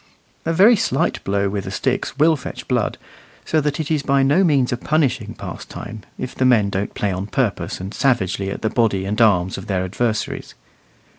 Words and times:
A 0.47 0.51
very 0.51 0.75
slight 0.75 1.23
blow 1.23 1.47
with 1.47 1.65
the 1.65 1.69
sticks 1.69 2.17
will 2.17 2.35
fetch 2.35 2.67
blood, 2.67 2.97
so 3.45 3.61
that 3.61 3.79
it 3.79 3.91
is 3.91 4.01
by 4.01 4.23
no 4.23 4.43
means 4.43 4.73
a 4.73 4.77
punishing 4.77 5.35
pastime, 5.35 6.01
if 6.17 6.33
the 6.33 6.43
men 6.43 6.71
don't 6.71 6.95
play 6.95 7.11
on 7.11 7.27
purpose 7.27 7.79
and 7.79 7.93
savagely 7.93 8.49
at 8.49 8.63
the 8.63 8.69
body 8.71 9.05
and 9.05 9.21
arms 9.21 9.59
of 9.59 9.67
their 9.67 9.83
adversaries. 9.83 10.55